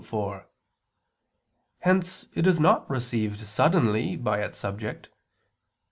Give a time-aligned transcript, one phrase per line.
[1.81, 5.09] Hence it is not received suddenly by its subject.